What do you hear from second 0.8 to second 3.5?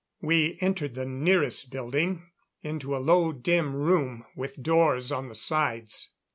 the nearest building, into a low,